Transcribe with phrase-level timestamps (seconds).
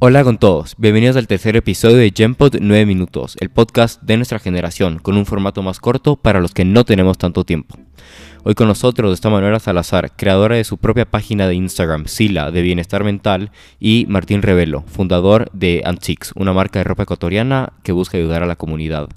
[0.00, 4.38] Hola con todos, bienvenidos al tercer episodio de Gempod 9 Minutos, el podcast de nuestra
[4.38, 7.74] generación, con un formato más corto para los que no tenemos tanto tiempo.
[8.48, 12.62] Hoy con nosotros está Manuela Salazar, creadora de su propia página de Instagram, Sila, de
[12.62, 18.16] Bienestar Mental, y Martín Revelo, fundador de Antiques, una marca de ropa ecuatoriana que busca
[18.16, 19.10] ayudar a la comunidad.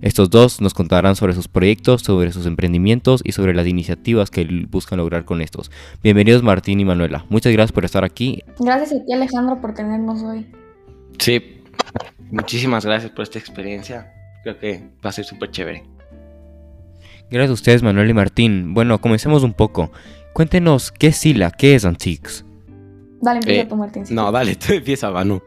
[0.00, 4.46] Estos dos nos contarán sobre sus proyectos, sobre sus emprendimientos y sobre las iniciativas que
[4.70, 5.70] buscan lograr con estos.
[6.02, 8.42] Bienvenidos Martín y Manuela, muchas gracias por estar aquí.
[8.58, 10.46] Gracias a ti Alejandro por tenernos hoy.
[11.18, 11.60] Sí,
[12.30, 15.97] muchísimas gracias por esta experiencia, creo que va a ser súper chévere.
[17.30, 18.72] Gracias a ustedes, Manuel y Martín.
[18.72, 19.90] Bueno, comencemos un poco.
[20.32, 21.50] Cuéntenos, ¿qué es Sila?
[21.50, 22.46] ¿Qué es Antiques?
[23.20, 24.04] Dale, empieza eh, tú, Martín.
[24.10, 25.42] No, dale, tú empieza, Manu.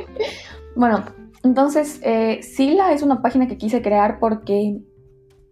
[0.76, 1.02] bueno,
[1.42, 4.78] entonces, eh, Sila es una página que quise crear porque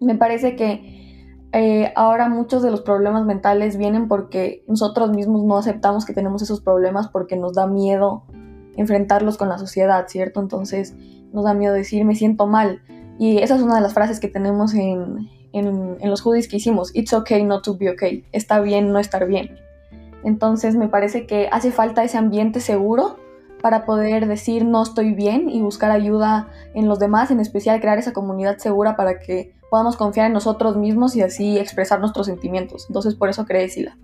[0.01, 5.57] me parece que eh, ahora muchos de los problemas mentales vienen porque nosotros mismos no
[5.57, 8.25] aceptamos que tenemos esos problemas porque nos da miedo
[8.77, 10.41] enfrentarlos con la sociedad, ¿cierto?
[10.41, 10.95] Entonces
[11.33, 12.83] nos da miedo decir me siento mal.
[13.19, 15.29] Y esa es una de las frases que tenemos en,
[15.59, 19.27] en, los hoodies que hicimos, It's okay not to be okay, está bien no estar
[19.27, 19.59] bien.
[20.25, 23.19] Entonces me parece que hace falta ese ambiente seguro
[23.63, 27.99] para poder decir no estoy bien y buscar ayuda en los demás, en especial crear
[27.99, 32.87] esa comunidad segura para que podamos confiar en nosotros mismos y así expresar nuestros sentimientos.
[32.89, 33.97] Entonces por eso creé Sila.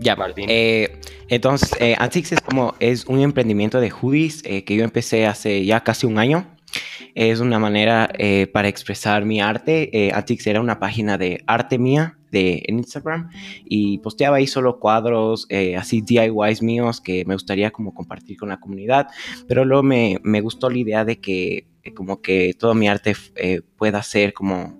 [0.00, 0.46] Ya, Martín.
[0.48, 5.64] Eh, entonces, eh, es como es un emprendimiento de hoodies eh, que yo empecé hace
[5.64, 6.46] ya casi un año.
[7.18, 9.90] Es una manera eh, para expresar mi arte.
[10.06, 10.12] Eh,
[10.44, 13.30] era una página de arte mía de, en Instagram
[13.64, 18.50] y posteaba ahí solo cuadros, eh, así DIYs míos que me gustaría como compartir con
[18.50, 19.08] la comunidad.
[19.48, 23.16] Pero luego me, me gustó la idea de que como que todo mi arte
[23.76, 24.78] pueda ser como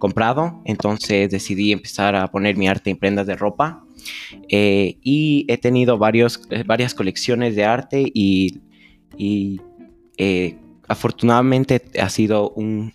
[0.00, 0.60] comprado.
[0.64, 3.84] Entonces decidí empezar a poner mi arte en prendas de ropa.
[4.50, 8.62] y he tenido varios, varias colecciones de arte y
[10.88, 12.92] afortunadamente ha sido un,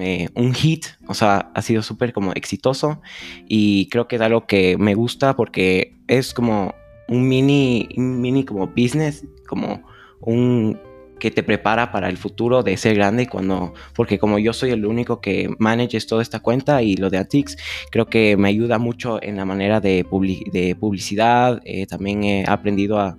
[0.00, 3.00] eh, un hit, o sea, ha sido súper como exitoso
[3.48, 6.74] y creo que es algo que me gusta porque es como
[7.08, 9.82] un mini, mini como business, como
[10.20, 10.78] un
[11.18, 14.86] que te prepara para el futuro de ser grande cuando, porque como yo soy el
[14.86, 17.56] único que manages toda esta cuenta y lo de Atix,
[17.90, 20.06] creo que me ayuda mucho en la manera de,
[20.52, 23.18] de publicidad, eh, también he aprendido a,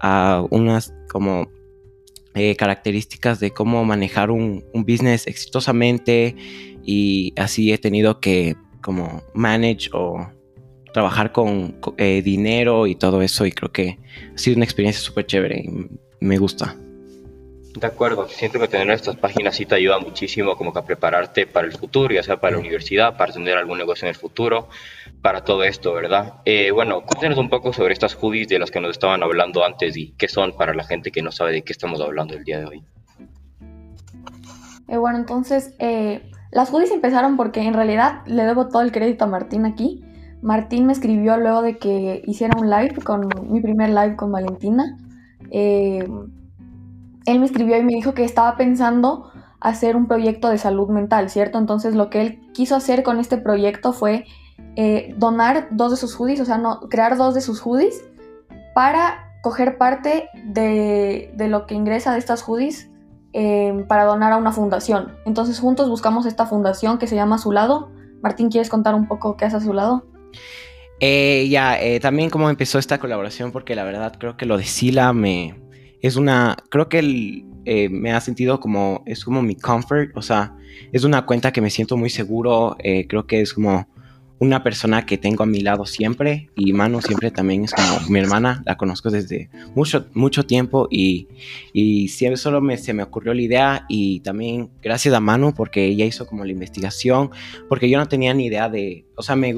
[0.00, 1.48] a unas como
[2.34, 6.34] eh, características de cómo manejar un, business exitosamente
[6.84, 10.30] y así he tenido que como manage o
[10.92, 13.98] trabajar con, eh, dinero y todo eso y creo que
[14.34, 15.88] ha sido una experiencia súper chévere y
[16.20, 16.76] me gusta.
[17.74, 21.46] De acuerdo, siento que tener estas páginas sí te ayuda muchísimo como que a prepararte
[21.46, 24.68] para el futuro, ya sea para la universidad, para tener algún negocio en el futuro,
[25.22, 26.34] para todo esto, ¿verdad?
[26.44, 29.96] Eh, bueno, cuéntanos un poco sobre estas hoodies de las que nos estaban hablando antes
[29.96, 32.58] y qué son para la gente que no sabe de qué estamos hablando el día
[32.58, 32.84] de hoy.
[34.88, 39.24] Eh, bueno, entonces, eh, las hoodies empezaron porque en realidad le debo todo el crédito
[39.24, 40.04] a Martín aquí.
[40.42, 44.98] Martín me escribió luego de que hiciera un live con mi primer live con Valentina.
[45.50, 46.06] Eh,
[47.26, 51.30] él me escribió y me dijo que estaba pensando hacer un proyecto de salud mental,
[51.30, 51.58] ¿cierto?
[51.58, 54.24] Entonces lo que él quiso hacer con este proyecto fue
[54.74, 58.04] eh, donar dos de sus hoodies, o sea, no, crear dos de sus hoodies
[58.74, 62.90] para coger parte de, lo que ingresa de estas hoodies
[63.32, 65.12] em, para donar a una fundación.
[65.26, 67.90] Entonces juntos buscamos esta fundación que se llama A lado.
[68.22, 70.04] Martín, ¿quieres contar un poco qué hace a su lado?
[71.00, 74.64] Eh, ya, eh, también cómo empezó esta colaboración, porque la verdad creo que lo de
[74.64, 75.60] Sila me,
[76.02, 80.54] es una, creo que eh, me ha sentido como, es como mi comfort, o sea,
[80.92, 83.86] es una cuenta que me siento muy seguro, eh, creo que es como
[84.40, 88.18] una persona que tengo a mi lado siempre y Manu siempre también es como mi
[88.18, 91.28] hermana, la conozco desde mucho, mucho tiempo y,
[91.72, 95.84] y siempre solo me, se me ocurrió la idea y también gracias a Manu porque
[95.84, 97.30] ella hizo como la investigación,
[97.68, 99.54] porque yo no tenía ni idea de, o sea, me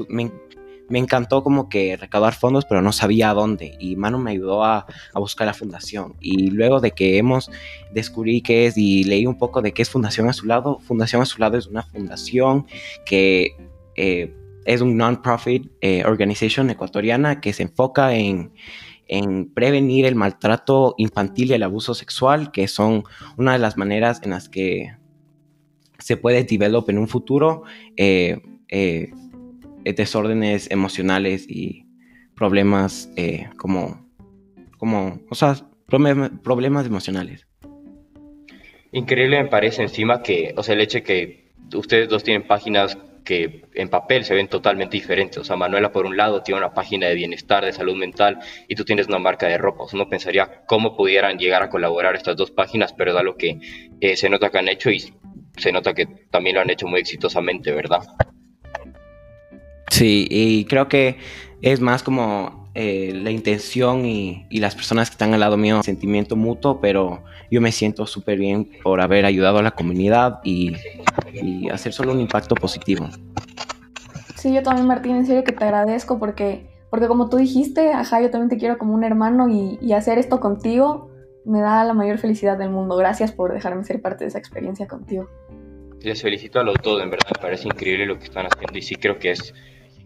[0.89, 3.75] me encantó como que recaudar fondos, pero no sabía a dónde.
[3.79, 6.15] Y Manu me ayudó a, buscar la fundación.
[6.19, 7.49] Y luego de que hemos
[7.93, 10.45] descubrí qué es y leí un poco de qué es Fundación a su
[10.81, 12.65] Fundación a su es una fundación
[13.05, 13.55] que
[13.95, 14.33] eh,
[14.65, 18.51] es un non-profit eh, organization ecuatoriana que se enfoca en,
[19.53, 23.03] prevenir el maltrato infantil y el abuso sexual, que son
[23.37, 24.95] una de las maneras en las que
[25.99, 27.63] se puede develop en un futuro.
[27.95, 29.11] Eh, eh,
[29.93, 31.85] desórdenes emocionales y
[32.35, 34.09] problemas eh, como,
[34.77, 35.55] como, o sea,
[35.87, 37.47] problemas emocionales.
[38.91, 43.65] Increíble me parece encima que, o sea, el hecho que ustedes dos tienen páginas que
[43.73, 45.37] en papel se ven totalmente diferentes.
[45.39, 48.75] O sea, Manuela por un lado tiene una página de bienestar, de salud mental, y
[48.75, 49.83] tú tienes una marca de ropa.
[49.83, 53.35] O sea, uno pensaría cómo pudieran llegar a colaborar estas dos páginas, pero es algo
[53.35, 53.59] que
[53.99, 54.99] eh, se nota que han hecho y
[55.57, 58.01] se nota que también lo han hecho muy exitosamente, ¿verdad?
[59.95, 61.15] Sí, y creo que
[61.61, 66.35] es más como eh, la intención y, las personas que están al lado mío, sentimiento
[66.35, 70.75] mutuo, pero yo me siento súper bien por haber ayudado a la comunidad y,
[71.71, 73.07] hacer solo un impacto positivo.
[74.35, 78.21] Sí, yo también, Martín, en serio que te agradezco porque, porque como tú dijiste, ajá,
[78.21, 81.09] yo también te quiero como un hermano y, y hacer esto contigo
[81.45, 82.97] me da la mayor felicidad del mundo.
[82.97, 85.29] Gracias por dejarme ser parte de esa experiencia contigo.
[86.01, 88.81] Les felicito a los dos, en verdad me parece increíble lo que están haciendo y
[88.81, 89.53] sí creo que es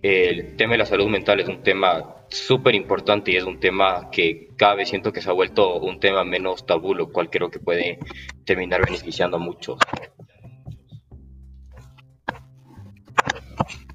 [0.02, 4.10] el tema de la salud mental es un tema súper importante y es un tema
[4.12, 7.50] que cada vez siento que se ha vuelto un tema menos tabú, lo cual creo
[7.50, 8.00] que puede
[8.46, 9.80] terminar beneficiando a muchos.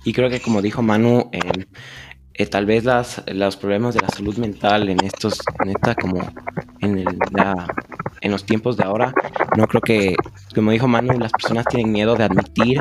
[0.04, 4.36] Y creo que como dijo Manu, eh, tal vez las, los problemas de la salud
[4.36, 6.20] mental en estos, en esta como
[6.80, 7.06] en, el,
[8.20, 9.14] en los tiempos de ahora,
[9.56, 10.14] no creo que,
[10.54, 12.80] como dijo Manu, las personas tienen miedo de admitir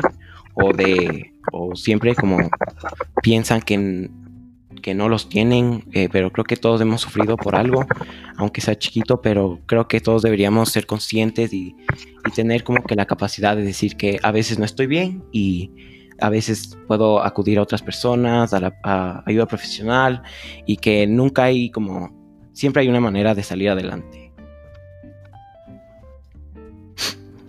[0.54, 2.38] o de o siempre como
[3.22, 4.10] piensan que,
[4.82, 7.86] que no los tienen, eh, pero creo que todos hemos sufrido por algo,
[8.36, 11.76] aunque sea chiquito, pero creo que todos deberíamos ser conscientes y,
[12.34, 15.70] tener como que la capacidad de decir que a veces no estoy bien y
[16.20, 20.22] a veces puedo acudir a otras personas, a, la, ayuda profesional
[20.66, 22.10] y que nunca hay como,
[22.54, 24.23] siempre hay una manera de salir adelante.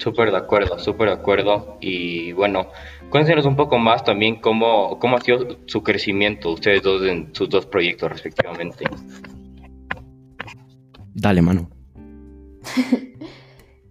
[0.06, 1.78] Súper de acuerdo, súper de acuerdo.
[1.82, 2.68] Y bueno,
[3.10, 7.50] Cuéntenos un poco más también cómo, cómo ha sido su crecimiento, ustedes dos en sus
[7.50, 8.86] dos proyectos respectivamente.
[11.14, 11.68] Dale, Manu.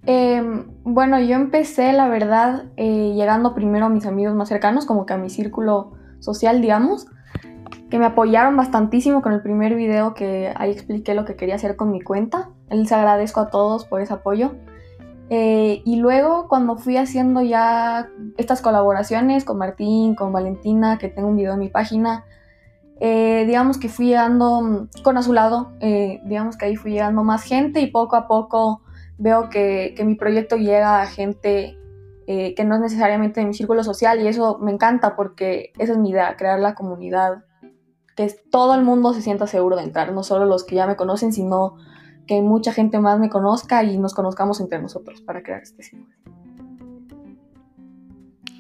[0.07, 5.07] Em, bueno, yo empecé, la verdad, eh, llegando primero a mis amigos más cercanos, como
[5.07, 7.07] que a mi círculo social, digamos,
[7.89, 11.77] que me apoyaron bastantísimo con el primer video que ahí expliqué lo que quería hacer
[11.77, 12.51] con mi cuenta.
[12.69, 14.53] Les agradezco a todos por ese apoyo.
[15.31, 21.29] Eh, y luego cuando fui haciendo ya estas colaboraciones con Martín, con Valentina, que tengo
[21.29, 22.25] un video en mi página,
[23.01, 27.43] eh, digamos que fui llegando mm, con Azulado, eh, digamos que ahí fui llegando más
[27.43, 28.83] gente y poco a poco
[29.17, 31.79] veo que, que mi proyecto llega a gente
[32.27, 35.99] que no es necesariamente de mi círculo social y eso me encanta porque esa es
[35.99, 37.45] mi idea, crear la comunidad,
[38.17, 40.97] que todo el mundo se sienta seguro de entrar, no solo los que ya me
[40.97, 41.77] conocen, sino
[42.27, 46.15] que mucha gente más me conozca y nos conozcamos entre nosotros para crear este círculo.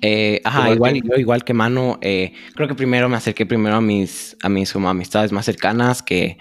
[0.07, 3.81] Eh, ajá, igual, yo igual que Manu, eh, creo que primero me acerqué primero a
[3.81, 6.37] mis, a mis como amistades más cercanas que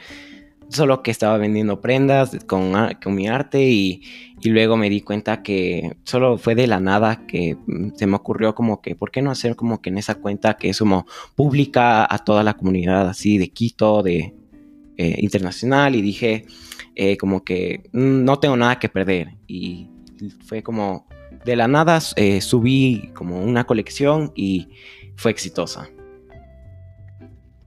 [0.68, 4.02] solo que estaba vendiendo prendas con, con mi arte y,
[4.42, 7.56] y, luego me di cuenta que solo fue de la nada que
[7.96, 10.70] se me ocurrió como que, ¿por qué no hacer como que en esa cuenta que
[10.70, 11.06] es como
[11.36, 14.34] pública a toda la comunidad así de Quito, de
[14.98, 15.96] eh, internacional?
[15.96, 16.46] Y dije,
[16.96, 19.30] eh, como que no tengo nada que perder.
[19.48, 19.90] Y
[20.46, 21.08] fue como,
[21.44, 24.70] de la nada eh, subí como una colección y
[25.16, 25.90] fue exitosa.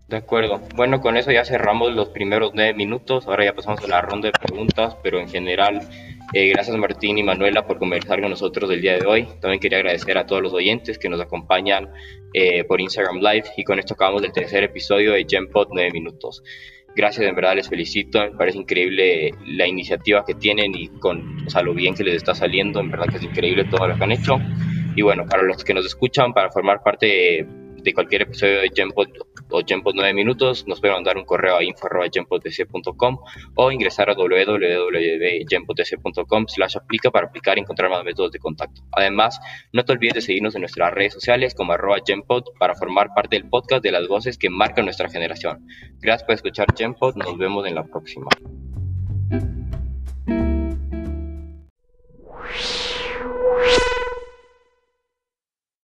[0.08, 0.60] De acuerdo.
[0.76, 3.26] Bueno, con eso ya cerramos los primeros nueve minutos.
[3.26, 5.80] Ahora ya pasamos a la ronda de preguntas, pero en general,
[6.32, 9.26] eh, gracias Martín y Manuela por conversar con nosotros el día de hoy.
[9.40, 11.90] También quería agradecer a todos los oyentes que nos acompañan
[12.68, 16.42] por Instagram Live y con esto acabamos el tercer episodio de Gempod 9 minutos
[16.96, 21.62] gracias, en verdad les felicito, me parece increíble la iniciativa que tienen y con o
[21.62, 24.12] lo bien que les está saliendo, en verdad que es increíble todo lo que han
[24.12, 24.38] hecho.
[24.96, 29.08] Y bueno, para los que nos escuchan, para formar parte de cualquier episodio de Genpod
[29.50, 33.18] o Genpod 9 minutos, nos pueden mandar un correo a info.genpodtc.com
[33.54, 38.82] o ingresar a www.genpodtc.com slash aplica para aplicar y encontrar más métodos de contacto.
[38.92, 39.40] Además,
[39.72, 41.98] no te olvides de seguirnos en nuestras redes sociales como arroba
[42.58, 45.66] para formar parte del podcast de las voces que marcan nuestra generación.
[45.98, 48.26] Gracias por escuchar Genpod, nos vemos en la próxima.